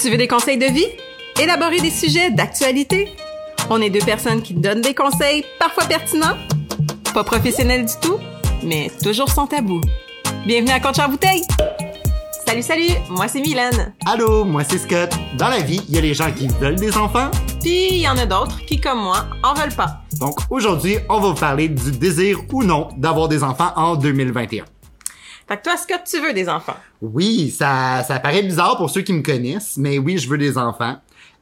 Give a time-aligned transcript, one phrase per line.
[0.00, 0.86] Tu veux des conseils de vie?
[1.40, 3.08] Élaborer des sujets d'actualité?
[3.68, 6.36] On est deux personnes qui donnent des conseils parfois pertinents,
[7.12, 8.16] pas professionnels du tout,
[8.62, 9.80] mais toujours sans tabou.
[10.46, 11.42] Bienvenue à Contre bouteille!
[12.46, 12.92] Salut, salut!
[13.10, 13.92] Moi, c'est Mylène.
[14.06, 15.10] Allô, moi c'est Scott.
[15.36, 17.32] Dans la vie, il y a les gens qui veulent des enfants.
[17.60, 20.02] Puis, il y en a d'autres qui, comme moi, en veulent pas.
[20.20, 24.64] Donc aujourd'hui, on va vous parler du désir ou non d'avoir des enfants en 2021.
[25.48, 26.76] Fait que toi, Scott, tu veux des enfants?
[27.00, 30.58] Oui, ça, ça paraît bizarre pour ceux qui me connaissent, mais oui, je veux des
[30.58, 30.96] enfants.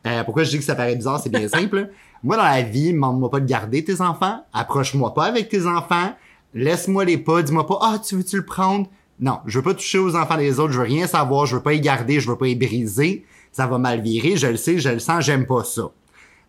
[0.06, 1.90] Euh, pourquoi je dis que ça paraît bizarre, c'est bien simple.
[2.22, 6.14] Moi, dans la vie, demande-moi pas de garder tes enfants, approche-moi pas avec tes enfants,
[6.54, 8.86] laisse-moi les pas, dis-moi pas, ah, tu veux-tu le prendre?
[9.18, 11.62] Non, je veux pas toucher aux enfants des autres, je veux rien savoir, je veux
[11.62, 13.24] pas y garder, je veux pas y briser.
[13.50, 15.90] Ça va mal virer, je le sais, je le sens, j'aime pas ça.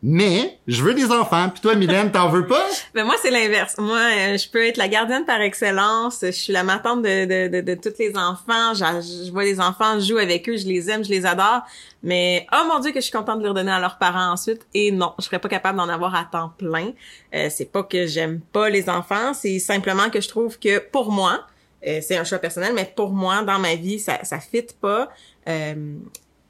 [0.03, 1.49] Mais, je veux des enfants.
[1.49, 2.63] Puis toi, Mylène, t'en veux pas?
[2.93, 3.75] Ben moi, c'est l'inverse.
[3.79, 6.19] Moi, euh, je peux être la gardienne par excellence.
[6.21, 8.73] Je suis la matante de, de, de, de tous les enfants.
[8.73, 11.61] Je, je vois les enfants, je joue avec eux, je les aime, je les adore.
[12.03, 14.67] Mais, oh mon Dieu, que je suis contente de les redonner à leurs parents ensuite.
[14.73, 16.91] Et non, je serais pas capable d'en avoir à temps plein.
[17.33, 21.11] Euh, c'est pas que j'aime pas les enfants, c'est simplement que je trouve que pour
[21.11, 21.45] moi,
[21.85, 25.09] euh, c'est un choix personnel, mais pour moi, dans ma vie, ça, ça fit pas.
[25.47, 25.95] Euh,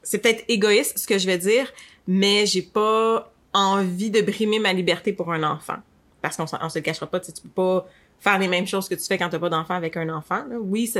[0.02, 1.70] c'est peut-être égoïste ce que je vais dire,
[2.06, 5.76] mais j'ai pas envie de brimer ma liberté pour un enfant.
[6.22, 7.86] Parce qu'on on se le cachera pas, tu, peux pas
[8.20, 10.42] faire les mêmes choses que tu fais quand t'as pas d'enfant avec un enfant.
[10.60, 10.92] Oui,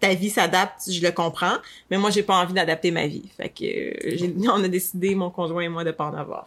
[0.00, 1.56] ta vie s'adapte, je le comprends,
[1.90, 3.28] mais moi j'ai pas envie d'adapter ma vie.
[3.36, 6.46] Fait que euh, on a décidé, mon conjoint et moi, de pas en avoir.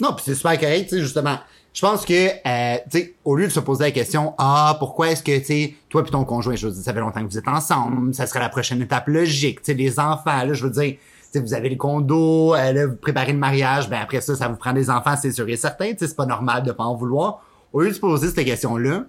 [0.00, 1.38] Non, puis c'est super correct, tu sais, justement.
[1.74, 5.22] Je pense que, euh, tu au lieu de se poser la question, ah, pourquoi est-ce
[5.22, 7.38] que, tu sais, toi puis ton conjoint, je veux dire, ça fait longtemps que vous
[7.38, 10.70] êtes ensemble, ça serait la prochaine étape logique, tu sais, les enfants, là, je veux
[10.70, 10.96] dire,
[11.32, 14.34] tu sais, vous avez le condo, euh, là, vous préparez le mariage, ben après ça,
[14.34, 16.94] ça vous prend des enfants, c'est sûr et certain, c'est pas normal de pas en
[16.94, 17.42] vouloir.
[17.72, 19.04] Au lieu de se poser cette question-là,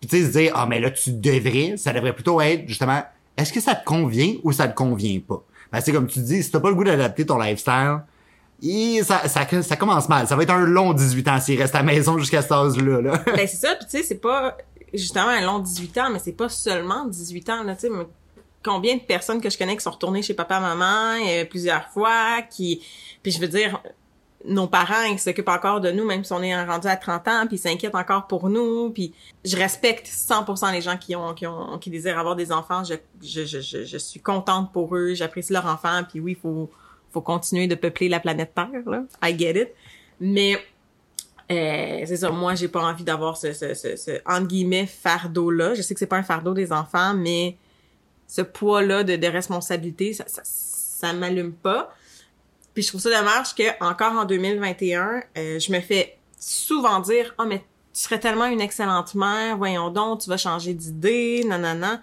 [0.00, 3.02] puis tu se dire, ah, mais là, tu devrais, ça devrait plutôt être, justement,
[3.36, 5.42] est-ce que ça te convient ou ça te convient pas?
[5.72, 8.00] Ben, c'est comme tu dis, si t'as pas le goût d'adapter ton lifestyle,
[9.02, 10.26] ça, ça, ça commence mal.
[10.26, 13.00] Ça va être un long 18 ans s'il reste à la maison jusqu'à cet âge-là.
[13.00, 13.22] Là.
[13.26, 14.56] ben c'est ça, puis tu sais, c'est pas
[14.92, 17.88] justement un long 18 ans, mais c'est pas seulement 18 ans, là, tu sais.
[18.62, 22.42] Combien de personnes que je connais qui sont retournées chez papa, maman, euh, plusieurs fois,
[22.42, 22.82] qui...
[23.22, 23.80] Puis je veux dire,
[24.44, 27.46] nos parents, ils s'occupent encore de nous, même si on est rendu à 30 ans,
[27.46, 29.12] puis ils s'inquiètent encore pour nous, puis
[29.44, 32.82] je respecte 100% les gens qui ont, qui ont, qui désirent avoir des enfants.
[32.84, 36.70] Je, je, je, je, suis contente pour eux, j'apprécie leur enfant, puis oui, faut,
[37.12, 39.02] faut continuer de peupler la planète Terre, là.
[39.22, 39.68] I get it.
[40.20, 40.56] Mais,
[41.50, 45.74] euh, c'est ça, moi, j'ai pas envie d'avoir ce, ce, ce, ce, entre guillemets, fardeau-là.
[45.74, 47.56] Je sais que c'est pas un fardeau des enfants, mais
[48.30, 51.92] ce poids-là de, responsabilité, ça, ça, m'allume pas.
[52.74, 57.34] Puis je trouve ça dommage que encore en 2021, euh, je me fais souvent dire
[57.40, 57.58] "Oh mais
[57.92, 62.00] tu serais tellement une excellente mère, voyons donc, tu vas changer d'idée, nanana.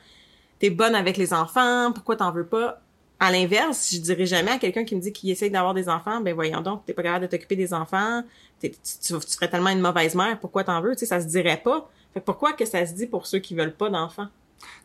[0.60, 2.82] T'es bonne avec les enfants, pourquoi t'en veux pas
[3.22, 6.20] À l'inverse, je dirais jamais à quelqu'un qui me dit qu'il essaye d'avoir des enfants,
[6.20, 8.24] ben voyons donc, t'es pas capable de t'occuper des enfants,
[8.60, 11.90] tu, serais tellement une mauvaise mère, pourquoi t'en veux Tu sais, ça se dirait pas.
[12.14, 14.28] Fait pourquoi que ça se dit pour ceux qui veulent pas d'enfants?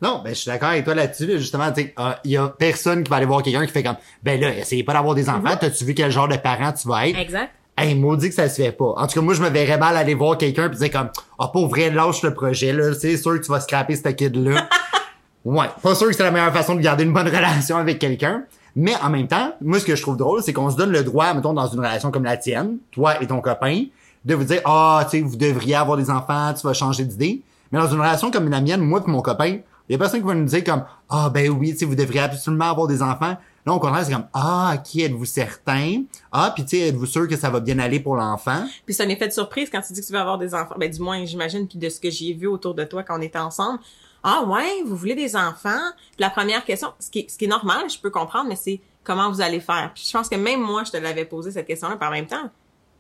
[0.00, 1.27] Non, ben je suis d'accord avec toi là-dessus.
[1.27, 3.72] là, justement, tu sais, ah, il y a personne qui va aller voir quelqu'un qui
[3.72, 6.72] fait comme Ben là, essayez pas d'avoir des enfants, t'as-tu vu quel genre de parent
[6.72, 7.19] tu vas être?
[7.19, 7.50] Exact.
[7.77, 8.94] Hey, maudit que ça se fait pas.
[8.97, 11.49] En tout cas, moi, je me verrais mal aller voir quelqu'un pis dire comme Ah,
[11.49, 12.93] pour vrai, lâche le projet, là.
[12.94, 14.69] C'est sûr que tu vas scraper ce kid-là.
[15.44, 15.66] ouais.
[15.83, 18.44] Pas sûr que c'est la meilleure façon de garder une bonne relation avec quelqu'un.
[18.77, 21.03] Mais en même temps, moi, ce que je trouve drôle, c'est qu'on se donne le
[21.03, 23.84] droit, mettons, dans une relation comme la tienne, toi et ton copain,
[24.25, 27.43] de vous dire, ah, tu sais, vous devriez avoir des enfants, tu vas changer d'idée.
[27.72, 30.21] Mais dans une relation comme la mienne, moi et mon copain, il y a personne
[30.21, 33.37] qui va nous dire comme, ah, ben oui, tu vous devriez absolument avoir des enfants.
[33.65, 36.03] Là, au contraire, c'est comme, ah, qui êtes-vous certain?
[36.33, 38.65] Ah, puis tu sais, êtes-vous sûr que ça va bien aller pour l'enfant?
[38.84, 40.75] Puis c'est un effet de surprise quand tu dis que tu veux avoir des enfants.
[40.78, 43.22] Ben du moins, j'imagine, puis de ce que j'ai vu autour de toi quand on
[43.22, 43.78] était ensemble.
[44.25, 45.91] Ah ouais, vous voulez des enfants?
[46.12, 48.81] Puis la première question, ce qui ce qui est normal, je peux comprendre, mais c'est
[49.04, 49.91] comment vous allez faire.
[49.94, 52.50] Puis je pense que même moi, je te l'avais posé cette question-là, par même temps,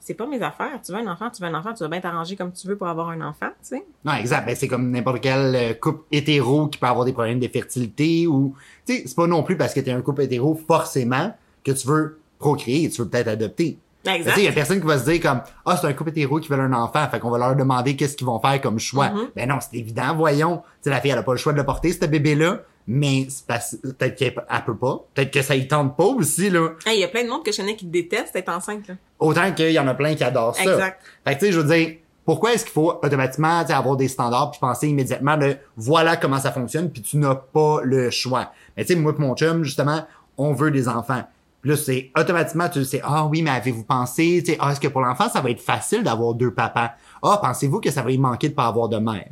[0.04, 0.80] c'est pas mes affaires.
[0.84, 2.76] Tu veux un enfant, tu veux un enfant, tu vas bien t'arranger comme tu veux
[2.76, 3.84] pour avoir un enfant, tu sais.
[4.04, 4.44] Non, exact.
[4.46, 8.26] Ben, c'est comme n'importe quel euh, couple hétéro qui peut avoir des problèmes de fertilité
[8.26, 8.54] ou,
[8.86, 11.86] tu sais, c'est pas non plus parce que t'es un couple hétéro forcément que tu
[11.86, 13.78] veux procréer, tu veux peut-être adopter.
[14.04, 15.92] Ben, Tu sais, il y a personne qui va se dire comme, ah, c'est un
[15.92, 18.60] couple hétéro qui veut un enfant, fait qu'on va leur demander qu'est-ce qu'ils vont faire
[18.60, 19.10] comme choix.
[19.10, 19.28] Mhm.
[19.36, 20.56] Ben non, c'est évident, voyons.
[20.56, 23.26] Tu sais, la fille, elle a pas le choix de le porter, ce bébé-là, mais
[23.28, 26.70] c'est parce- peut-être qu'elle elle peut pas, peut-être que ça y tente pas aussi, là.
[26.84, 28.94] Hey, Il y a plein de monde que je connais qui déteste être enceinte, là.
[29.22, 30.62] Autant qu'il y en a plein qui adorent ça.
[30.62, 31.00] Exact.
[31.24, 33.96] Fait que tu sais, je veux dire, pourquoi est-ce qu'il faut automatiquement tu sais, avoir
[33.96, 38.10] des standards puis penser immédiatement de voilà comment ça fonctionne puis tu n'as pas le
[38.10, 38.52] choix.
[38.76, 41.22] Mais tu sais, moi et mon chum, justement, on veut des enfants.
[41.60, 44.80] Puis là, c'est automatiquement, tu sais, ah oui, mais avez-vous pensé, tu sais, ah, est-ce
[44.80, 46.94] que pour l'enfant, ça va être facile d'avoir deux papas?
[47.22, 49.30] Ah, pensez-vous que ça va y manquer de pas avoir de mère?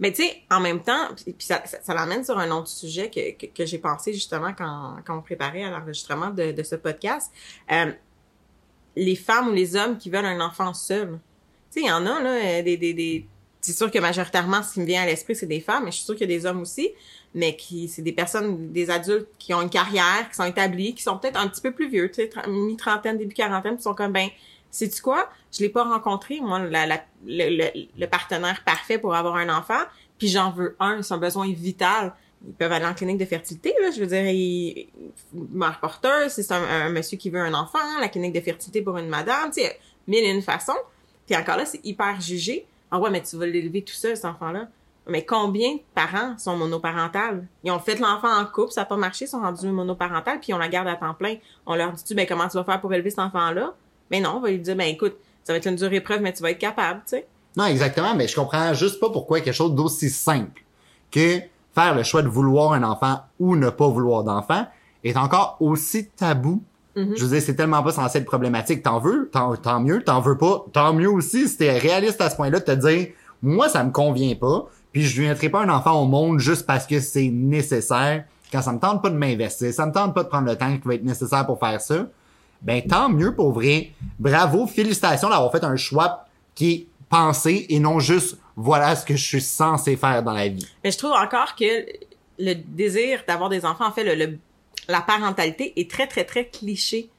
[0.00, 3.10] Mais tu sais, en même temps, puis ça, ça, ça l'amène sur un autre sujet
[3.10, 6.76] que, que, que j'ai pensé justement quand, quand on préparait à l'enregistrement de, de ce
[6.76, 7.30] podcast.
[7.70, 7.92] Euh,
[8.96, 11.18] les femmes ou les hommes qui veulent un enfant seul.
[11.72, 13.26] Tu sais, il y en a, là, euh, des, des, des...
[13.60, 15.96] C'est sûr que majoritairement, ce qui me vient à l'esprit, c'est des femmes, mais je
[15.96, 16.90] suis sûre qu'il y a des hommes aussi,
[17.34, 21.02] mais qui, c'est des personnes, des adultes qui ont une carrière, qui sont établis, qui
[21.02, 24.12] sont peut-être un petit peu plus vieux, tu sais, mi-trentaine, début quarantaine, qui sont comme,
[24.12, 24.28] ben,
[24.70, 25.30] sais-tu quoi?
[25.50, 29.48] Je l'ai pas rencontré, moi, la, la, le, le, le, partenaire parfait pour avoir un
[29.48, 29.82] enfant,
[30.18, 32.12] puis j'en veux un, c'est un besoin vital.
[32.46, 34.88] Ils peuvent aller en clinique de fertilité, là, je veux dire, il,
[35.32, 38.98] mère porteuse, c'est un, un, monsieur qui veut un enfant, la clinique de fertilité pour
[38.98, 40.72] une madame, tu sais, mille et une façons.
[41.26, 42.66] Puis encore là, c'est hyper jugé.
[42.90, 44.68] Ah ouais, mais tu vas l'élever tout seul, cet enfant-là.
[45.06, 47.46] Mais combien de parents sont monoparentales?
[47.62, 50.54] Ils ont fait l'enfant en couple, ça n'a pas marché, ils sont rendus monoparentales, puis
[50.54, 51.36] on la garde à temps plein.
[51.66, 53.74] On leur dit-tu, ben comment tu vas faire pour élever cet enfant-là?
[54.10, 56.32] Mais non, on va lui dire, ben écoute, ça va être une dure épreuve, mais
[56.32, 57.26] tu vas être capable, tu sais.
[57.56, 60.62] Non, exactement, mais je comprends juste pas pourquoi quelque chose d'aussi simple
[61.10, 61.40] que
[61.74, 64.66] faire le choix de vouloir un enfant ou ne pas vouloir d'enfant
[65.02, 66.62] est encore aussi tabou.
[66.96, 67.16] Mm-hmm.
[67.16, 68.82] Je veux dire, c'est tellement pas censé être problématique.
[68.82, 72.30] T'en veux, tant, tant mieux, t'en veux pas, tant mieux aussi si t'es réaliste à
[72.30, 73.08] ce point-là de te dire,
[73.42, 76.66] moi, ça me convient pas, puis je ne mettrai pas un enfant au monde juste
[76.66, 80.22] parce que c'est nécessaire, quand ça me tente pas de m'investir, ça me tente pas
[80.22, 82.06] de prendre le temps qui va être nécessaire pour faire ça,
[82.62, 83.90] ben tant mieux pour vrai.
[84.18, 86.24] Bravo, félicitations d'avoir fait un choix
[86.54, 90.48] qui est pensé et non juste voilà ce que je suis censé faire dans la
[90.48, 90.66] vie.
[90.82, 91.86] Mais je trouve encore que
[92.38, 94.38] le désir d'avoir des enfants, en fait, le,
[94.88, 97.10] la parentalité est très, très, très cliché.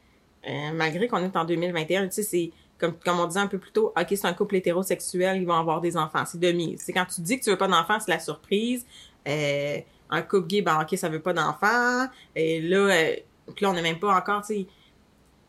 [0.48, 3.58] Euh, malgré qu'on est en 2021, tu sais, c'est comme, comme on disait un peu
[3.58, 6.24] plus tôt, OK, c'est un couple hétérosexuel, ils vont avoir des enfants.
[6.26, 6.76] C'est demi.
[6.78, 8.86] C'est quand tu dis que tu veux pas d'enfants, c'est la surprise.
[9.28, 9.78] Euh,
[10.10, 12.08] un couple gay, ben OK, ça veut pas d'enfants.
[12.36, 13.16] Et là, euh,
[13.60, 14.68] là, on n'est même pas encore, tu sais,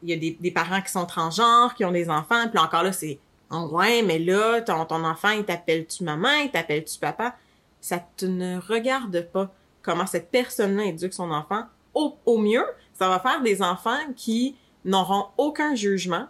[0.03, 2.83] il y a des, des, parents qui sont transgenres, qui ont des enfants, puis encore
[2.83, 3.19] là, c'est
[3.51, 7.37] oh, ouais, mais là, ton, ton enfant, il t'appelle-tu maman, il t'appelle-tu papa?
[7.81, 9.53] Ça te ne regarde pas
[9.83, 11.65] comment cette personne-là éduque son enfant.
[11.95, 12.65] Au, au mieux,
[12.95, 16.27] ça va faire des enfants qui n'auront aucun jugement,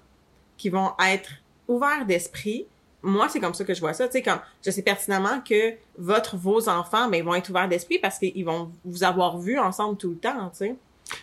[0.56, 1.30] qui vont être
[1.68, 2.66] ouverts d'esprit.
[3.02, 4.06] Moi, c'est comme ça que je vois ça.
[4.06, 7.68] Tu sais, comme je sais pertinemment que votre, vos enfants, ben, ils vont être ouverts
[7.68, 10.74] d'esprit parce qu'ils vont vous avoir vu ensemble tout le temps, tu sais.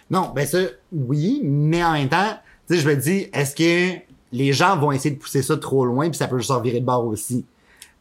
[0.10, 0.60] Non, ben ça,
[0.92, 2.38] oui, mais en même temps,
[2.68, 4.00] tu sais, je me dis, est-ce que
[4.34, 6.82] les gens vont essayer de pousser ça trop loin puis ça peut juste en virer
[6.82, 7.46] de bord aussi?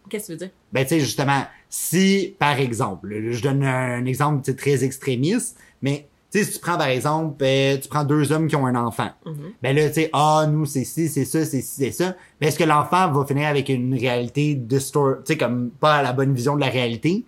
[0.08, 0.50] Qu'est-ce que tu veux dire?
[0.72, 6.38] Ben, tu sais, justement, si, par exemple, je donne un exemple très extrémiste, mais tu
[6.38, 9.10] sais, si tu prends, par exemple, ben, tu prends deux hommes qui ont un enfant.
[9.24, 9.52] Mm -hmm.
[9.62, 12.16] Ben là, tu sais, ah, nous, c'est ci, c'est ça, c'est ci, c'est ça.
[12.40, 16.12] Ben, est-ce que l'enfant va finir avec une réalité distort, tu sais, comme pas la
[16.12, 17.24] bonne vision de la réalité?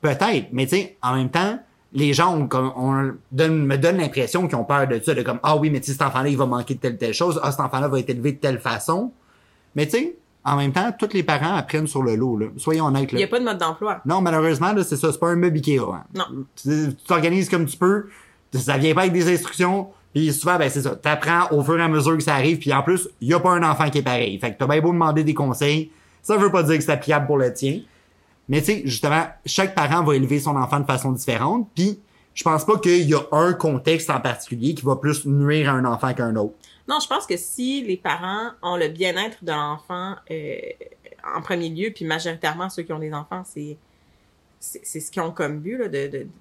[0.00, 1.58] Peut-être, mais tu sais, en même temps,
[1.96, 5.40] les gens ont, on donne, me donnent l'impression qu'ils ont peur de ça, de comme,
[5.42, 7.60] ah oui, mais tu cet enfant-là, il va manquer de telle telle chose, ah, cet
[7.60, 9.12] enfant-là va être élevé de telle façon.
[9.74, 12.46] Mais tu sais, en même temps, tous les parents apprennent sur le lot, là.
[12.58, 13.18] Soyons honnêtes, là.
[13.18, 14.02] Il n'y a pas de mode d'emploi.
[14.04, 16.04] Non, malheureusement, là, c'est ça, c'est pas un meuble Ikea, hein.
[16.14, 16.24] Non.
[16.62, 18.08] Tu t'organises comme tu peux,
[18.52, 21.82] ça vient pas avec des instructions, puis souvent, ben c'est ça, t'apprends au fur et
[21.82, 23.98] à mesure que ça arrive, puis en plus, il y a pas un enfant qui
[23.98, 24.38] est pareil.
[24.38, 25.90] Fait que t'as bien beau demander des conseils,
[26.22, 27.80] ça veut pas dire que c'est applicable pour le tien.
[28.48, 32.00] Mais tu sais, justement, chaque parent va élever son enfant de façon différente, puis
[32.34, 35.72] je pense pas qu'il y a un contexte en particulier qui va plus nuire à
[35.72, 36.54] un enfant qu'un autre.
[36.88, 40.56] Non, je pense que si les parents ont le bien-être de l'enfant euh,
[41.34, 43.76] en premier lieu, puis majoritairement ceux qui ont des enfants, c'est
[44.58, 45.88] c'est ce qu'ils ont comme but, là,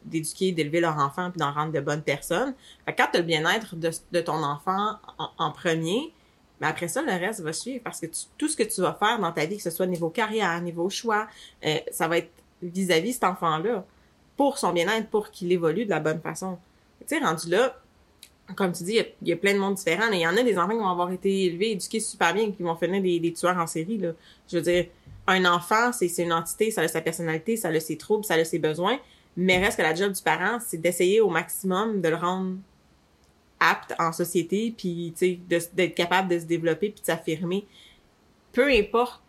[0.06, 2.56] d'éduquer, d'élever leur enfant, puis d'en rendre de bonnes personnes.
[2.86, 6.14] Fait que quand tu as le bien-être de, ton enfant en, en premier,
[6.62, 8.08] mais après ça, le reste va suivre parce que
[8.38, 10.90] tout ce que tu vas faire dans ta vie, que ce soit niveau carrière, niveau
[10.90, 11.28] choix,
[11.66, 12.32] euh, ça va être
[12.62, 13.86] vis-à-vis cet enfant-là
[14.38, 16.58] pour son bien-être, pour qu'il évolue de la bonne façon.
[17.02, 17.76] Tu sais, rendu là,
[18.56, 20.10] comme tu dis, il y, a, plein de monde différents.
[20.12, 22.64] Il y en a des enfants qui vont avoir été élevés, éduqués super bien, qui
[22.64, 24.00] vont finir des, des tueurs en série.
[24.48, 24.86] Je veux dire,
[25.28, 28.44] un enfant, c'est une entité, ça a sa personnalité, ça a ses troubles, ça a
[28.44, 29.00] ses besoins,
[29.36, 32.58] mais reste que la job du parent, c'est d'essayer au maximum de le rendre
[33.60, 35.14] apte en société, puis
[35.48, 37.66] d'être capable de se développer puis de s'affirmer.
[38.52, 39.22] Peu importe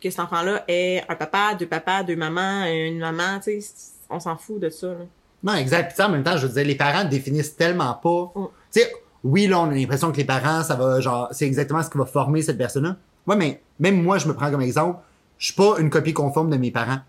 [0.00, 3.72] que cet enfant-là ait un papa, deux papas, deux mamans, une maman, tu sais,
[4.08, 4.88] on s'en fout de ça.
[4.88, 5.04] Là.
[5.42, 5.94] Non, exact.
[5.94, 8.32] Puis en même temps, je veux dire, les parents définissent tellement pas.
[8.34, 8.46] Mm.
[8.72, 8.92] Tu sais,
[9.24, 11.98] oui, là, on a l'impression que les parents, ça va, genre, c'est exactement ce qui
[11.98, 12.96] va former cette personne-là.
[13.26, 15.00] Ouais, mais même moi, je me prends comme exemple,
[15.38, 17.00] je suis pas une copie conforme de mes parents.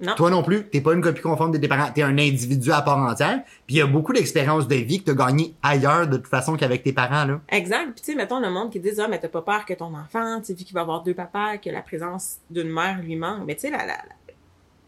[0.00, 0.14] Non.
[0.16, 1.90] Toi non plus, t'es pas une copie conforme de tes parents.
[1.94, 3.42] T'es un individu à part entière.
[3.66, 6.56] Puis il y a beaucoup d'expériences de vie que t'as gagné ailleurs de toute façon
[6.56, 7.40] qu'avec tes parents, là.
[7.48, 7.92] Exact.
[7.92, 9.94] Puis tu sais, mettons le monde qui dit ah mais t'as pas peur que ton
[9.94, 13.14] enfant, tu sais, vu qu'il va avoir deux papas, que la présence d'une mère lui
[13.14, 13.44] manque.
[13.46, 13.98] Mais tu sais, la, la,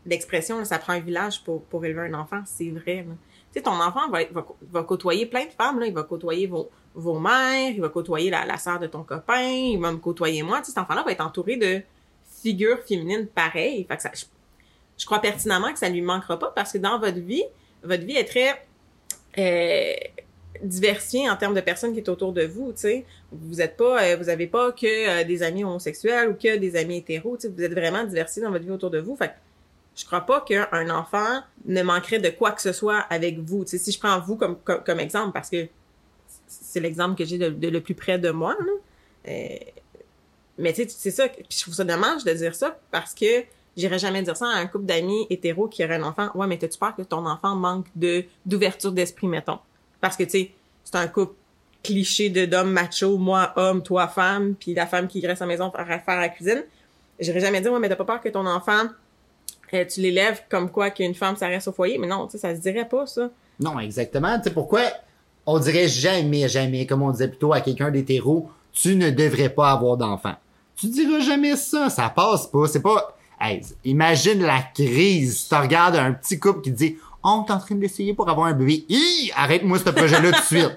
[0.06, 3.06] l'expression ça prend un village pour, pour élever un enfant, c'est vrai.
[3.06, 5.86] Tu sais, ton enfant va, va, va côtoyer plein de femmes, là.
[5.86, 9.42] Il va côtoyer vos, vos mères, il va côtoyer la, la sœur de ton copain,
[9.42, 10.58] il va me côtoyer moi.
[10.58, 11.82] Tu sais, cet enfant-là va être entouré de
[12.42, 13.84] figures féminines pareilles.
[13.88, 14.24] Fait que ça, je
[15.04, 17.44] crois pertinemment que ça lui manquera pas parce que dans votre vie,
[17.82, 18.66] votre vie est très
[19.38, 19.94] euh,
[20.62, 23.04] diversifiée en termes de personnes qui est autour de vous, tu sais.
[23.32, 26.76] Vous êtes pas, euh, vous avez pas que euh, des amis homosexuels ou que des
[26.76, 27.48] amis hétéros, tu sais.
[27.48, 29.16] Vous êtes vraiment diversifié dans votre vie autour de vous.
[29.16, 29.34] Fait que
[29.96, 33.64] je crois pas qu'un enfant ne manquerait de quoi que ce soit avec vous.
[33.64, 35.68] Tu sais, si je prends vous comme, comme, comme exemple, parce que
[36.46, 38.72] c'est l'exemple que j'ai de, de le plus près de moi, là.
[39.28, 39.58] Euh,
[40.58, 41.28] mais c'est ça.
[41.28, 43.42] Puis je trouve ça dommage de dire ça parce que
[43.76, 46.28] j'irais jamais dire ça à un couple d'amis hétéros qui aurait un enfant.
[46.34, 49.58] Ouais, mais t'as-tu peur que ton enfant manque de d'ouverture d'esprit, mettons?
[50.00, 50.50] Parce que, tu sais,
[50.84, 51.34] c'est un couple
[51.82, 55.52] cliché de d'homme macho, moi homme, toi femme, puis la femme qui reste à la
[55.52, 56.64] maison faire faire la cuisine.
[57.20, 58.86] J'irais jamais dire, ouais, mais t'as pas peur que ton enfant,
[59.72, 61.98] euh, tu l'élèves comme quoi qu'une femme, ça reste au foyer?
[61.98, 63.30] Mais non, tu sais, ça se dirait pas, ça.
[63.60, 64.36] Non, exactement.
[64.38, 64.80] Tu sais, pourquoi
[65.46, 69.70] on dirait jamais, jamais, comme on disait plutôt à quelqu'un d'hétéro, tu ne devrais pas
[69.70, 70.34] avoir d'enfant?
[70.76, 72.66] Tu diras jamais ça, ça passe pas.
[72.66, 75.46] C'est pas, hey, imagine la crise.
[75.48, 78.52] Tu regardes un petit couple qui dit, oh, t'es en train d'essayer pour avoir un
[78.52, 78.84] bébé.
[78.88, 80.76] Hi, arrête-moi ce projet-là tout de suite.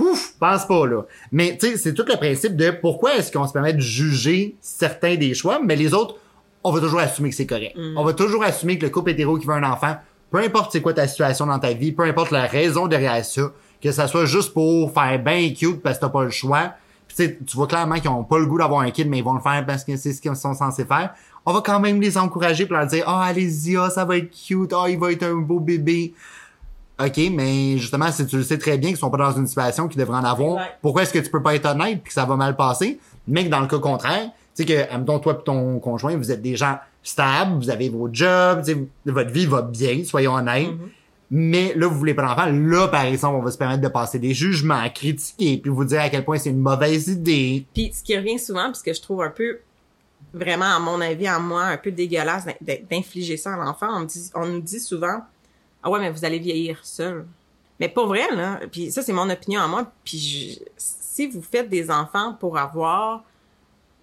[0.00, 1.02] Ouf, pense pas là.
[1.32, 4.54] Mais tu sais, c'est tout le principe de pourquoi est-ce qu'on se permet de juger
[4.60, 6.16] certains des choix, mais les autres,
[6.62, 7.76] on va toujours assumer que c'est correct.
[7.96, 9.96] On va toujours assumer que le couple hétéro qui veut un enfant,
[10.30, 13.52] peu importe c'est quoi ta situation dans ta vie, peu importe la raison derrière ça,
[13.82, 16.74] que ça soit juste pour faire bien cute parce que t'as pas le choix.
[17.18, 19.34] Sais, tu vois clairement qu'ils ont pas le goût d'avoir un kid, mais ils vont
[19.34, 21.12] le faire parce que c'est ce qu'ils sont censés faire.
[21.44, 24.30] On va quand même les encourager pour leur dire, ah, allez-y, ah, ça va être
[24.30, 26.14] cute, ah, il va être un beau bébé.
[27.04, 29.88] OK, mais justement, si tu le sais très bien qu'ils sont pas dans une situation
[29.88, 32.24] qu'ils devraient en avoir, pourquoi est-ce que tu peux pas être honnête puis que ça
[32.24, 33.00] va mal passer?
[33.26, 36.30] Mais que dans le cas contraire, tu sais que, admettons, toi et ton conjoint, vous
[36.30, 40.34] êtes des gens stables, vous avez vos jobs, tu sais, votre vie va bien, soyons
[40.34, 40.70] honnêtes.
[41.30, 42.46] Mais là, vous voulez pas d'enfant.
[42.50, 46.00] Là, par exemple, on va se permettre de passer des jugements, critiquer, puis vous dire
[46.00, 47.66] à quel point c'est une mauvaise idée.
[47.74, 49.58] Puis ce qui revient souvent, puis ce que je trouve un peu
[50.32, 54.06] vraiment à mon avis, à moi, un peu dégueulasse d'in- d'in- d'infliger ça à l'enfant,
[54.34, 55.20] on, nous dit souvent
[55.82, 57.26] Ah ouais, mais vous allez vieillir seul.
[57.78, 58.60] Mais pas vrai, là.
[58.72, 59.90] Puis ça, c'est mon opinion à moi.
[60.04, 63.22] Puis je- si vous faites des enfants pour avoir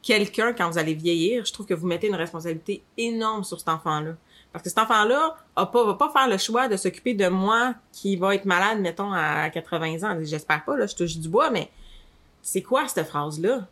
[0.03, 3.69] quelqu'un quand vous allez vieillir, je trouve que vous mettez une responsabilité énorme sur cet
[3.69, 4.11] enfant-là.
[4.55, 8.15] Parce que cet enfant-là pas, va pas faire le choix de s'occuper de moi qui
[8.15, 10.17] va être malade, mettons, à 80 ans.
[10.21, 11.69] J'espère pas, là, je touche du bois, mais
[12.41, 13.67] c'est quoi cette phrase-là?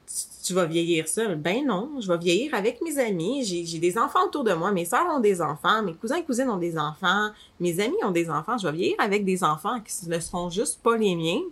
[0.45, 1.37] Tu, vas vieillir seul?
[1.37, 3.45] Ben non, je vais vieillir avec mes amis.
[3.45, 4.73] J'ai, des enfants autour de moi.
[4.73, 5.83] Mes sœurs ont des enfants.
[5.83, 7.29] Mes cousins et cousines ont des enfants.
[7.61, 8.57] Mes amis ont des enfants.
[8.57, 11.43] Je vais vieillir avec des enfants qui ne seront juste pas les miens,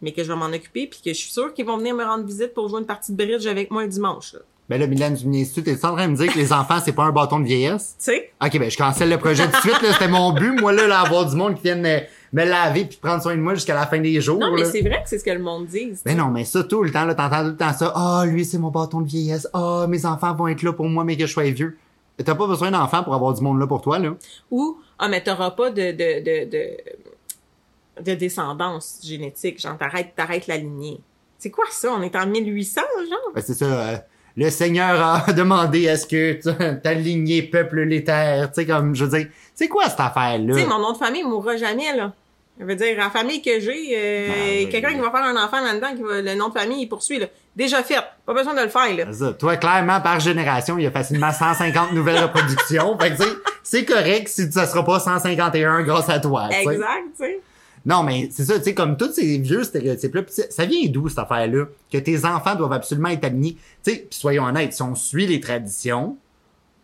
[0.00, 2.04] mais que je vais m'en occuper puis que je suis sûre qu'ils vont venir me
[2.04, 4.36] rendre visite pour jouer une partie de bridge avec moi le dimanche.
[4.68, 5.62] Ben là, tu me niaises-tu?
[5.62, 7.94] T'es en train de me dire que les enfants, c'est pas un bâton de vieillesse?
[7.98, 8.32] Tu sais?
[8.44, 9.76] Ok, ben je cancelle le projet tout de suite.
[9.92, 12.00] C'était mon but, moi, là, là, avoir du monde qui vienne me,
[12.32, 14.40] me laver puis prendre soin de moi jusqu'à la fin des jours.
[14.40, 15.92] Non, mais c'est vrai que c'est ce que le monde dit.
[16.04, 17.92] Ben non, mais ça, tout le temps, là, t'entends tout le temps ça.
[17.94, 19.46] Ah, lui, c'est mon bâton de vieillesse.
[19.52, 21.78] Ah, mes enfants vont être là pour moi, mais que je sois vieux.
[22.24, 24.14] T'as pas besoin d'enfants pour avoir du monde là pour toi, là.
[24.50, 29.60] Ou, ah, mais t'auras pas de, de, de, de, de descendance génétique.
[29.60, 30.98] Genre, t'arrêtes, t'arrêtes la lignée.
[31.38, 31.92] C'est quoi ça?
[31.92, 33.18] On est en 1800, genre?
[33.34, 33.64] Ben, c'est ça.
[33.66, 33.96] euh,
[34.36, 38.50] le Seigneur a demandé est-ce que ta- lignée peuple les terres.
[38.52, 40.54] Tu sais, comme, je veux dire, c'est quoi cette affaire-là?
[40.54, 42.12] Tu sais, mon nom de famille mourra jamais, là.
[42.58, 44.28] Je veux dire, la famille que j'ai, euh,
[44.64, 46.86] Ben, quelqu'un qui va faire un enfant là-dedans, qui va, le nom de famille, il
[46.86, 47.26] poursuit, là.
[47.54, 47.98] Déjà fait.
[48.24, 49.12] Pas besoin de le faire, là.
[49.12, 49.32] Ça.
[49.34, 52.98] Toi, clairement, par génération, il y a facilement 150 nouvelles reproductions.
[53.00, 56.48] Fait que, tu sais, c'est correct si ça sera pas 151 grâce à toi.
[56.50, 56.78] Exact,
[57.18, 57.40] tu sais.
[57.86, 61.20] Non, mais c'est ça, tu sais, comme tous ces vieux stéréotypes-là, ça vient d'où cette
[61.20, 61.66] affaire-là?
[61.90, 63.56] Que tes enfants doivent absolument être alignés?
[63.84, 66.16] Tu sais, pis soyons honnêtes, si on suit les traditions,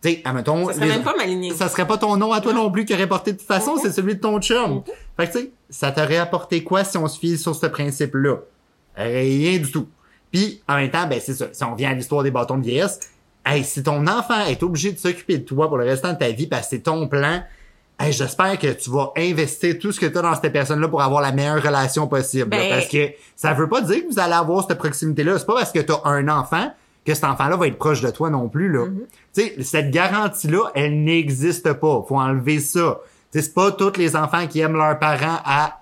[0.00, 0.68] tu sais, admettons...
[0.68, 1.50] Ça serait les- même pas ma lignée.
[1.50, 3.76] Ça serait pas ton nom à toi non plus qui aurait porté de toute façon,
[3.82, 4.85] c'est celui de ton chum.
[5.16, 8.37] Fait que tu sais, ça t'aurait apporté quoi si on se fie sur ce principe-là?
[8.97, 9.88] Rien du tout.
[10.30, 11.47] Puis, en même temps, ben c'est ça.
[11.52, 13.00] Si on vient à l'histoire des bâtons de vieillesse,
[13.44, 16.30] hey, si ton enfant est obligé de s'occuper de toi pour le restant de ta
[16.30, 17.42] vie parce que c'est ton plan,
[18.06, 21.02] hey, j'espère que tu vas investir tout ce que tu as dans cette personne-là pour
[21.02, 22.50] avoir la meilleure relation possible.
[22.50, 22.62] là.
[22.62, 25.38] Ben- parce que ça veut pas dire que vous allez avoir cette proximité-là.
[25.38, 26.73] C'est pas parce que tu as un enfant
[27.04, 28.71] que cet enfant-là va être proche de toi non plus.
[28.71, 28.87] là.
[29.35, 32.04] Tu sais, cette garantie-là, elle n'existe pas.
[32.09, 32.99] Faut enlever ça.
[33.32, 35.80] C'est pas tous les enfants qui aiment leurs parents à,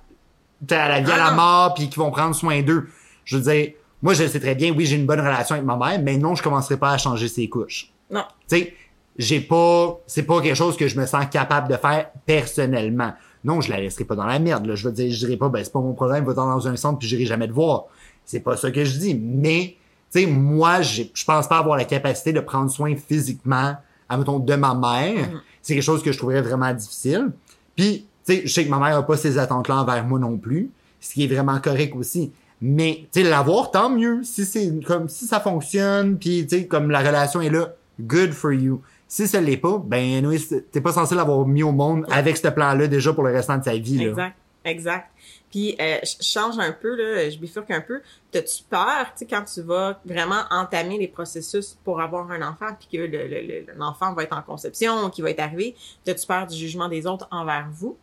[0.71, 2.89] à la vie à Ah la mort puis qui vont prendre soin d'eux.
[3.25, 3.73] Je veux dire,
[4.03, 6.17] moi, je le sais très bien, oui, j'ai une bonne relation avec ma mère, mais
[6.17, 7.91] non, je commencerai pas à changer ses couches.
[8.11, 8.25] Non.
[8.49, 8.75] Tu sais,
[9.21, 13.13] j'ai pas, c'est pas quelque chose que je me sens capable de faire personnellement.
[13.45, 14.75] Non, je la laisserai pas dans la merde, là.
[14.75, 16.99] Je veux dire, je dirais pas, ben, c'est pas mon problème, va dans un centre
[16.99, 17.85] puis j'irai jamais te voir.
[18.25, 19.15] C'est pas ça que je dis.
[19.15, 19.77] Mais,
[20.11, 23.77] tu sais, moi, je pense pas avoir la capacité de prendre soin physiquement,
[24.09, 25.29] à mettons, de ma mère.
[25.61, 27.31] C'est quelque chose que je trouverais vraiment difficile.
[27.77, 30.39] Puis, tu sais, je sais que ma mère a pas ces attentes-là envers moi non
[30.39, 32.33] plus, ce qui est vraiment correct aussi.
[32.63, 34.23] Mais, tu sais, l'avoir, tant mieux.
[34.23, 38.33] Si c'est comme, si ça fonctionne, puis, tu sais, comme la relation est là, good
[38.33, 38.81] for you.
[39.13, 42.47] Si ça l'est pas, ben c'est- t'es pas censé l'avoir mis au monde avec ce
[42.47, 43.99] plan-là déjà pour le restant de sa vie.
[43.99, 44.05] Là.
[44.11, 45.07] Exact, exact.
[45.51, 48.03] Puis euh, je change un peu là, je bifurque un peu.
[48.31, 52.67] T'as-tu peur, tu sais, quand tu vas vraiment entamer les processus pour avoir un enfant,
[52.79, 55.75] puis que le- le- le- l'enfant va être en conception, qui va être arrivé,
[56.05, 57.97] t'as-tu peur du jugement des autres envers vous?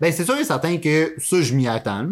[0.00, 2.08] Ben c'est sûr et certain que ça, je m'y attends.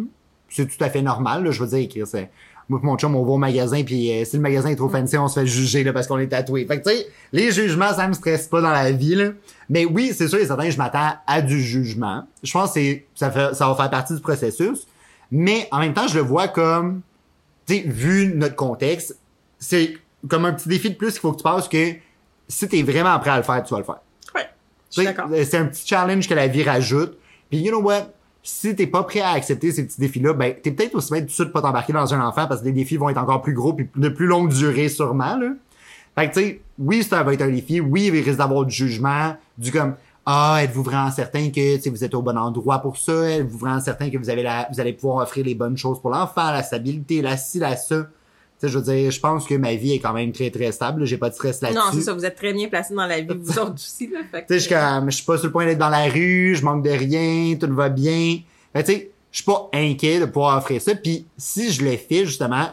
[0.48, 1.42] C'est tout à fait normal.
[1.42, 1.50] Là.
[1.50, 2.25] Je veux dire, euh,
[2.68, 5.16] moi mon chum, on va au magasin, puis euh, si le magasin est trop fancy,
[5.16, 6.66] on se fait juger là, parce qu'on est tatoué.
[6.66, 9.14] Fait que tu sais, les jugements, ça me stresse pas dans la vie.
[9.14, 9.30] Là.
[9.68, 12.25] Mais oui, c'est sûr et certain je m'attends à du jugement.
[12.42, 14.87] Je pense que c'est ça, fait, ça va faire partie du processus.
[15.30, 17.02] Mais en même temps, je le vois comme,
[17.66, 19.16] tu sais, vu notre contexte,
[19.58, 19.96] c'est
[20.28, 21.94] comme un petit défi de plus qu'il faut que tu passes que
[22.49, 24.00] si t'es vraiment prêt à le faire, tu vas le faire.
[24.35, 24.49] Ouais,
[24.90, 25.28] je suis d'accord.
[25.30, 27.16] C'est un petit challenge que la vie rajoute.
[27.49, 28.08] Puis you know what?
[28.49, 31.26] Si t'es pas prêt à accepter ces petits défis-là, ben t'es peut-être aussi bien tout
[31.26, 33.55] de suite pas t'embarquer dans un enfant parce que les défis vont être encore plus
[33.55, 35.37] gros puis de plus longue durée sûrement.
[35.37, 35.49] Là.
[36.15, 38.73] Fait que tu sais, oui, ça va être un défi, oui, il risque d'avoir du
[38.73, 43.29] jugement, du comme Ah, êtes-vous vraiment certain que vous êtes au bon endroit pour ça?
[43.29, 46.11] Êtes-vous vraiment certain que vous avez la, vous allez pouvoir offrir les bonnes choses pour
[46.11, 48.07] l'enfant, la stabilité, la ci, la ça?
[48.66, 51.04] Sais, je veux dire, je pense que ma vie est quand même très, très stable.
[51.04, 51.78] J'ai pas de stress là-dessus.
[51.78, 54.20] Non, c'est ça, vous êtes très bien placé dans la vie, vous autres aussi, là.
[54.30, 55.88] Fait que- Tu sais, je suis comme, je suis pas sur le point d'être dans
[55.88, 58.38] la rue, je manque de rien, tout va bien.
[58.73, 60.94] Fait tu sais, je suis pas inquiet de pouvoir offrir ça.
[60.94, 62.68] Puis si je l'ai fait, justement,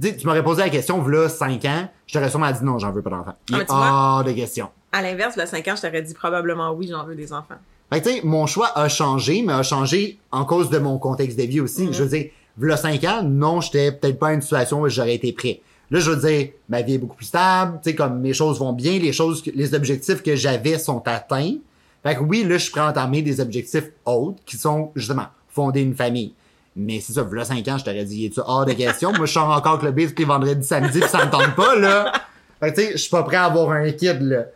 [0.00, 3.02] tu m'aurais posé la question, voilà, 5 ans, je t'aurais sûrement dit non, j'en veux
[3.02, 3.34] pas d'enfant.
[3.48, 4.68] Il Ah, est mais tu vois- hors de question.
[4.92, 7.56] À l'inverse, le 5 ans, je t'aurais dit probablement oui, j'en veux des enfants.
[7.92, 10.98] Fait que tu sais, mon choix a changé, mais a changé en cause de mon
[10.98, 11.84] contexte de vie aussi.
[11.86, 11.92] Mhm.
[11.92, 15.32] Je veux dire, v'là 5 ans, non, j'étais peut-être pas une situation où j'aurais été
[15.32, 15.60] prêt.
[15.90, 18.58] Là, je veux dire, ma vie est beaucoup plus stable, tu sais, comme mes choses
[18.58, 21.54] vont bien, les choses, que- les objectifs que j'avais sont atteints.
[22.02, 25.26] Fait que oui, là, je suis prêt à entamer des objectifs autres qui sont, justement,
[25.48, 26.34] fonder une famille.
[26.74, 29.12] Mais c'est ça, v'là 5 ans, je t'aurais dit, es-tu hors de question?
[29.12, 32.12] Moi, je sors encore clubé tous les vendredis, samedis, pis ça me tente pas, là.
[32.60, 34.46] Fait que tu sais, je suis pas prêt à avoir un kid, là.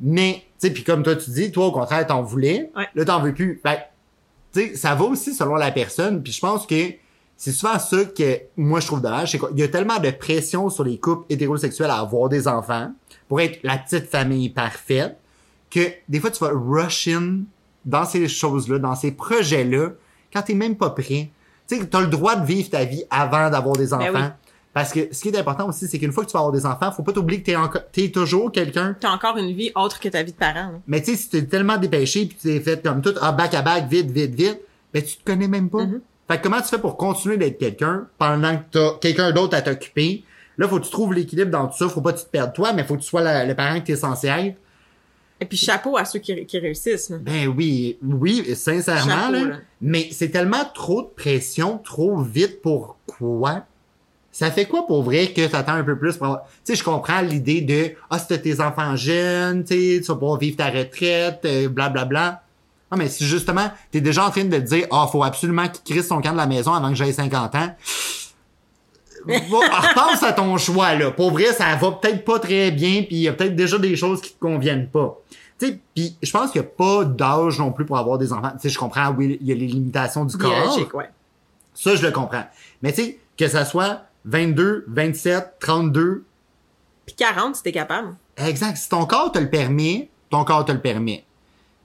[0.00, 2.86] Mais, tu sais, puis comme toi tu dis, toi au contraire t'en voulais, Ouais.
[2.94, 3.60] là t'en veux plus.
[3.62, 3.76] Fait
[4.54, 6.22] que, tu sais, ça va aussi selon la personne.
[6.22, 6.74] Puis je pense que
[7.42, 10.68] c'est souvent ça que moi je trouve dommage, c'est qu'il y a tellement de pression
[10.68, 12.92] sur les couples hétérosexuels à avoir des enfants
[13.28, 15.16] pour être la petite famille parfaite
[15.70, 17.38] que des fois tu vas rush in
[17.86, 19.92] dans ces choses-là, dans ces projets-là,
[20.30, 21.30] quand t'es même pas prêt.
[21.66, 24.12] Tu sais, t'as le droit de vivre ta vie avant d'avoir des enfants.
[24.12, 24.52] Ben oui.
[24.74, 26.66] Parce que ce qui est important aussi, c'est qu'une fois que tu vas avoir des
[26.66, 29.98] enfants, faut pas t'oublier que t'es encore, t'es toujours quelqu'un T'as encore une vie autre
[29.98, 30.72] que ta vie de parent.
[30.72, 30.80] là.
[30.86, 33.54] mais tu sais, si t'es tellement dépêché puis tu t'es fait comme tout, ah, back
[33.54, 34.60] à back, vite, vite, vite,
[34.92, 35.86] ben tu te connais même pas.
[35.86, 36.02] Mhm.
[36.30, 39.62] Fait que comment tu fais pour continuer d'être quelqu'un pendant que t'as quelqu'un d'autre à
[39.62, 40.22] t'occuper?
[40.58, 41.88] Là, faut que tu trouves l'équilibre dans tout ça.
[41.88, 43.80] Faut pas que tu te perdes toi, mais faut que tu sois la- le parent
[43.80, 44.56] que t'es censé être.
[45.40, 47.08] Et puis chapeau à ceux qui, qui réussissent.
[47.10, 47.16] là.
[47.20, 49.40] Ben oui, oui, sincèrement, Chapeau, là.
[49.44, 49.56] là.
[49.80, 53.64] Mais c'est tellement trop de pression, trop vite pour quoi?
[54.32, 56.42] Ça fait quoi pour vrai que t'attends un peu plus pour avoir...
[56.44, 60.56] Tu sais, je comprends l'idée de, ah, t'as tes enfants jeunes, tu vas pouvoir vivre
[60.58, 62.04] ta retraite, euh, blablabla.
[62.04, 62.42] Bla,
[62.90, 65.94] Ah, mais si justement, t'es déjà en train de te dire, ah, faut absolument qu'il
[65.94, 67.74] crisse son camp de la maison avant que j'aie 50 ans.
[69.26, 71.10] Repense à ton choix, là.
[71.10, 73.94] Pour vrai, ça va peut-être pas très bien, puis il y a peut-être déjà des
[73.96, 75.18] choses qui te conviennent pas.
[75.58, 78.32] Tu sais, puis je pense qu'il y a pas d'âge non plus pour avoir des
[78.32, 78.52] enfants.
[78.52, 80.78] Tu sais, je comprends, oui, il y a les limitations du corps.
[80.94, 81.10] Ouais.
[81.74, 82.44] Ça, je le comprends.
[82.82, 86.24] Mais tu sais, que ça soit 22, 27, 32,
[87.06, 88.14] Puis 40, si t'es capable.
[88.38, 88.76] exact.
[88.76, 91.24] Si ton corps te le permet, ton corps te le permet.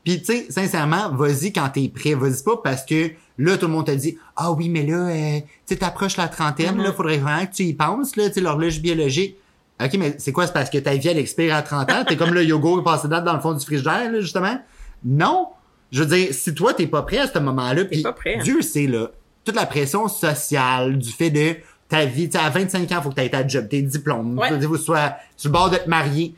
[0.06, 2.13] Puis tu sais, sincèrement, vas-y quand t'es prêt.
[2.13, 5.39] Vas-y pas parce que là, tout le monde te dit «Ah oui, mais là, euh,
[5.39, 8.41] tu sais, t'approches la trentaine, là, faudrait vraiment que tu y penses, là, tu sais,
[8.41, 9.36] l'horloge biologique.»
[9.84, 10.48] OK, mais c'est quoi?
[10.48, 12.06] C'est parce que ta vie, elle expire à 30 ans?
[12.08, 14.58] T'es comme le yogourt passé date dans le fond du frigidaire, là, justement?
[15.04, 15.48] Non!
[15.91, 18.44] Je veux dire, si toi, t'es pas prêt à ce moment-là, puis pas prêt, hein.
[18.44, 19.10] Dieu sait, là,
[19.44, 21.56] toute la pression sociale du fait de
[21.89, 24.50] ta vie, tu à 25 ans, faut que t'aies ta job, tes diplômes, Ouais.
[24.60, 26.36] tu sois sur le bord de te marier.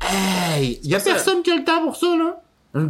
[0.00, 0.78] Hey!
[0.82, 1.12] Y a ça.
[1.12, 2.40] personne qui a le temps pour ça, là.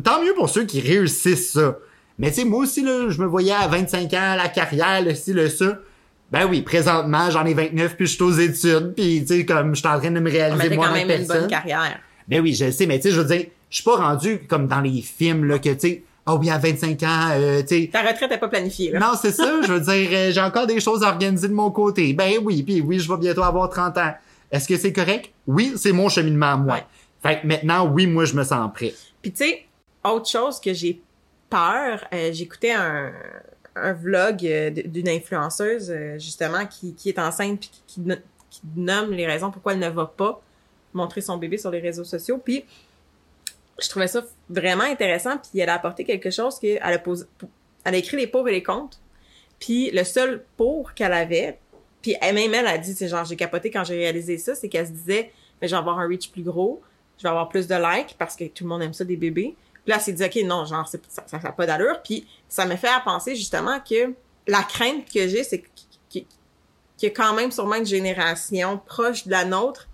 [0.03, 1.79] Tant mieux pour ceux qui réussissent ça.
[2.19, 5.15] Mais tu sais, moi aussi, là, je me voyais à 25 ans, la carrière, le
[5.15, 5.79] ci, le ça.
[6.33, 9.75] Ben oui, présentement, j'en ai 29, puis je suis aux études, puis tu sais, comme
[9.75, 11.47] je suis en train de me Ah, Mais réaliser t'as moi quand même une bonne
[11.47, 12.01] carrière.
[12.27, 14.41] Ben oui, je le sais, mais tu sais, je veux dire, je suis pas rendu
[14.49, 17.83] comme dans les films, là, que tu sais, oh oui, à 25 ans, euh, tu
[17.83, 18.99] sais, Ta retraite est pas planifiée, là.
[18.99, 21.71] non, c'est ça, je veux dire, euh, j'ai encore des choses à organiser de mon
[21.71, 22.13] côté.
[22.13, 24.15] Ben oui, puis oui, je vais bientôt avoir 30 ans.
[24.51, 25.31] Est-ce que c'est correct?
[25.47, 26.75] Oui, c'est mon cheminement à moi.
[26.75, 26.85] Ouais.
[27.23, 28.95] Fait que maintenant, oui, moi, je me sens prêt.
[29.23, 29.66] Puis tu sais,
[30.13, 31.01] autre chose que j'ai
[31.51, 33.13] peur, euh, j'écoutais un,
[33.75, 39.51] vlog euh, d'une influenceuse euh, justement qui, qui est enceinte puis qui nomme les raisons
[39.51, 40.41] pourquoi elle ne va pas
[40.95, 42.41] montrer son bébé sur les réseaux sociaux.
[42.43, 42.65] Puis
[43.79, 45.37] je trouvais ça vraiment intéressant.
[45.39, 47.27] Puis elle a apporté quelque chose qu'elle a posé,
[47.85, 48.99] elle a écrit les pour et les contre.
[49.59, 51.59] Puis le seul pour qu'elle avait,
[52.03, 54.69] puis elle même elle a dit, c'est genre j'ai capoté quand j'ai réalisé ça, c'est
[54.69, 56.83] qu'elle se disait, mais je vais avoir un reach plus gros,
[57.19, 59.55] je vais avoir plus de likes parce que tout le monde aime ça des bébés.
[59.87, 62.03] Là, s'est dit, OK, non, genre, c'est- ça, ça, ça pas d'allure.
[62.03, 64.13] Puis ça me fait penser justement que
[64.47, 65.65] la crainte que j'ai, c'est
[66.09, 66.25] qu'il
[67.03, 69.89] y a quand même sûrement une génération proche de la nôtre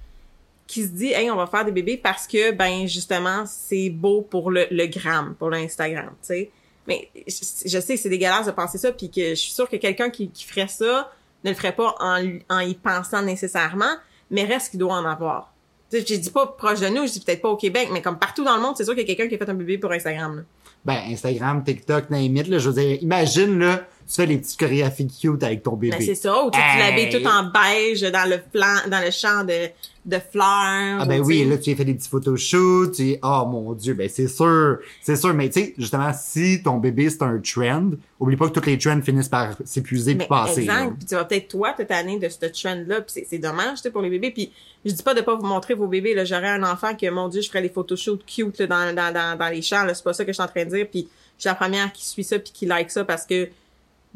[0.66, 4.22] qui se dit, hey, on va faire des bébés parce que, ben, justement, c'est beau
[4.22, 6.50] pour le, le gramme, pour l'Instagram, tu sais.
[6.86, 10.10] Mais je, sais c'est dégueulasse de penser ça, puis que je suis sûre que quelqu'un
[10.10, 11.10] qui, qui ferait ça
[11.44, 13.96] ne le ferait pas en, en y pensant nécessairement,
[14.30, 15.51] mais reste qu'il doit en avoir.
[15.92, 18.44] Je dis pas proche de nous, je dis peut-être pas au Québec, mais comme partout
[18.44, 19.92] dans le monde, c'est sûr qu'il y a quelqu'un qui a fait un bébé pour
[19.92, 20.36] Instagram.
[20.36, 20.42] là.
[20.84, 24.58] Ben, Instagram, TikTok, name it, là, je veux dire, imagine, là, tu fais les petites
[24.58, 25.96] chorégraphies cute avec ton bébé.
[25.98, 26.78] Ben, c'est ça, ou tu Hey!
[26.78, 29.68] l'habilles tout en beige dans le plan, dans le champ de,
[30.04, 30.98] de fleurs.
[31.00, 33.94] Ah ben ou, oui, là tu as fait des petits photoshoots, tu oh mon dieu,
[33.94, 37.90] ben c'est sûr, c'est sûr, mais tu sais, justement, si ton bébé c'est un trend,
[38.18, 40.64] oublie pas que toutes les trends finissent par s'épuiser puis passer.
[40.64, 40.90] là.
[40.96, 43.00] Puis tu vas peut-être toi te tanner de ce trend-là.
[43.02, 44.30] Puis c'est- c'est dommage, tu sais, pour les bébés.
[44.30, 44.52] Puis
[44.84, 46.14] je dis pas de pas vous montrer vos bébés.
[46.14, 49.12] Là, j'aurais un enfant que mon Dieu, je ferais les photoshoots cute là, dans, dans,
[49.12, 49.84] dans, dans les champs.
[49.84, 50.86] Là, c'est pas ça que je suis en train de dire.
[50.90, 53.48] Puis je suis la première qui suit ça puis qui like ça parce que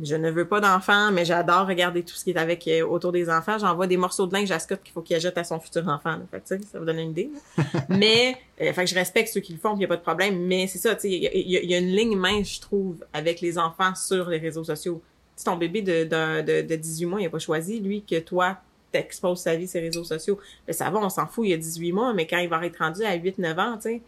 [0.03, 3.13] je ne veux pas d'enfant, mais j'adore regarder tout ce qui est avec euh, autour
[3.13, 3.59] des enfants.
[3.59, 6.11] J'envoie des morceaux de linge à Scott qu'il faut qu'il achète à son futur enfant.
[6.11, 6.23] Là.
[6.31, 7.31] Fait que, ça vous donne une idée.
[7.89, 10.03] mais euh, fait que je respecte ceux qui le font, il y a pas de
[10.03, 10.39] problème.
[10.47, 13.05] Mais c'est ça, tu sais, il y y y a une ligne mince, je trouve,
[13.15, 15.01] avec les enfants sur les réseaux sociaux.
[15.35, 18.19] Sais, ton bébé de, de, de, de 18 mois, il a pas choisi, lui, que
[18.19, 18.59] toi,
[18.93, 20.39] t'exposes sa vie sur les réseaux sociaux.
[20.67, 22.79] Ben, ça va, on s'en fout, il a 18 mois, mais quand il va être
[22.79, 24.03] rendu à 8-9 ans, tu sais,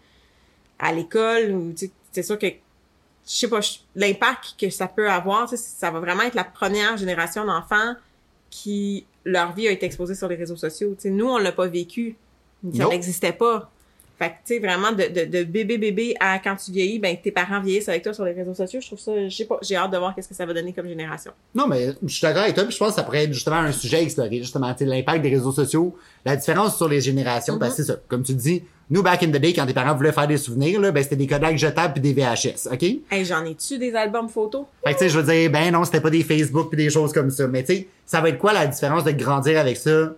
[0.78, 2.46] à l'école, ou tu sais, c'est sûr que
[3.28, 3.60] je sais pas,
[3.94, 7.94] l'impact que ça peut avoir, ça va vraiment être la première génération d'enfants
[8.50, 10.96] qui, leur vie a été exposée sur les réseaux sociaux.
[11.04, 12.16] Nous, on l'a pas vécu.
[12.74, 13.70] Ça n'existait pas.
[14.18, 17.16] Fait que, tu sais, vraiment, de, de, de bébé bébé à quand tu vieillis, ben,
[17.22, 18.80] tes parents vieillissent avec toi sur les réseaux sociaux.
[18.80, 20.72] Je trouve ça, je sais pas, j'ai hâte de voir qu'est-ce que ça va donner
[20.72, 21.30] comme génération.
[21.54, 23.58] Non, mais je suis d'accord avec toi, puis je pense que ça pourrait être justement
[23.58, 27.00] un sujet à explorer, justement, tu sais, l'impact des réseaux sociaux, la différence sur les
[27.00, 29.74] générations, parce que c'est ça, comme tu dis, nous, back in the day, quand tes
[29.74, 32.82] parents voulaient faire des souvenirs, là, ben, c'était des Kodak jetables puis des VHS, OK?
[33.10, 34.64] Hey, j'en ai-tu des albums photos?
[34.84, 36.88] Fait que, tu sais, je veux dire, ben non, c'était pas des Facebook puis des
[36.88, 37.46] choses comme ça.
[37.46, 40.14] Mais tu sais, ça va être quoi la différence de grandir avec ça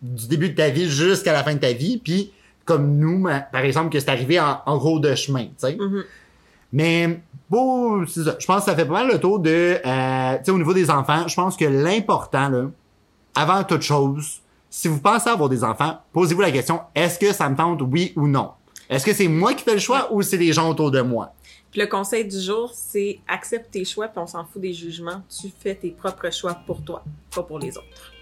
[0.00, 2.32] du début de ta vie jusqu'à la fin de ta vie, puis
[2.64, 5.76] comme nous, par exemple, que c'est arrivé en, en gros de chemin, tu sais.
[5.78, 6.04] Mhm.
[6.72, 8.36] Mais bon, c'est ça.
[8.38, 10.74] Je pense que ça fait pas mal le tour de, euh, tu sais, au niveau
[10.74, 12.64] des enfants, je pense que l'important, là,
[13.34, 17.48] avant toute chose, si vous pensez avoir des enfants, posez-vous la question, est-ce que ça
[17.48, 18.50] me tente, oui ou non?
[18.90, 21.32] Est-ce que c'est moi qui fais le choix ou c'est les gens autour de moi?
[21.70, 25.22] Puis le conseil du jour, c'est accepte tes choix, puis on s'en fout des jugements.
[25.28, 27.04] Tu fais tes propres choix pour toi,
[27.34, 28.12] pas pour les autres.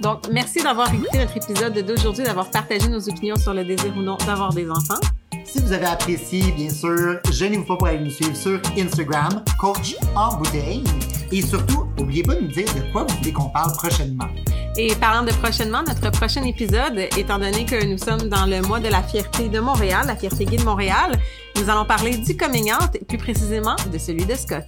[0.00, 4.00] Donc, merci d'avoir écouté notre épisode d'aujourd'hui, d'avoir partagé nos opinions sur le désir ou
[4.00, 4.98] non d'avoir des enfants.
[5.44, 9.94] Si vous avez apprécié, bien sûr, gênez-vous pas pour aller nous suivre sur Instagram, coach
[10.16, 10.82] en bouteille.
[11.30, 14.28] Et surtout, n'oubliez pas de nous dire de quoi vous voulez qu'on parle prochainement.
[14.76, 18.80] Et parlant de prochainement, notre prochain épisode, étant donné que nous sommes dans le mois
[18.80, 21.12] de la fierté de Montréal, la fierté gay de Montréal,
[21.56, 22.72] nous allons parler du coming
[23.06, 24.64] plus précisément de celui de Scott.